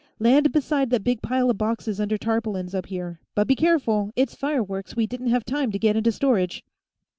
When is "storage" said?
6.11-6.65